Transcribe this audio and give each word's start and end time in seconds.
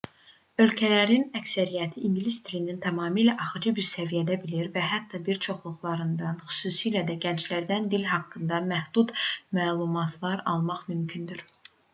ölkələrin 0.63 1.25
əksəriyyəti 1.39 2.01
ingilis 2.07 2.39
dilini 2.47 2.75
tamamilə 2.85 3.35
axıcı 3.45 3.73
bir 3.81 3.87
səviyyədə 3.91 4.37
bilir 4.47 4.71
və 4.79 4.87
hətta 4.93 5.21
bir 5.29 5.41
çoxlarından 5.47 6.41
xüsusilə 6.55 7.05
də 7.11 7.19
gənclərdən 7.29 7.87
dil 7.95 8.09
haqqında 8.15 8.63
məhdud 8.75 9.17
məlumatlar 9.61 10.45
almaq 10.57 10.85
mümkündür 10.93 11.49